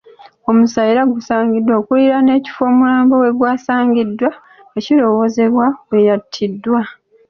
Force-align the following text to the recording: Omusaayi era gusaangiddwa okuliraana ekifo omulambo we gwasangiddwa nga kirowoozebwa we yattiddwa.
Omusaayi 0.49 0.89
era 0.93 1.03
gusaangiddwa 1.13 1.73
okuliraana 1.81 2.31
ekifo 2.39 2.61
omulambo 2.71 3.13
we 3.23 3.29
gwasangiddwa 3.37 4.31
nga 4.69 4.79
kirowoozebwa 4.85 5.65
we 5.89 5.97
yattiddwa. 6.07 6.81